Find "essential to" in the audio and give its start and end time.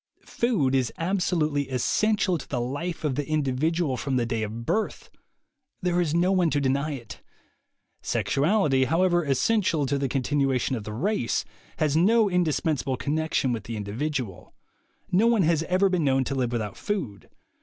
1.69-2.47, 9.23-9.99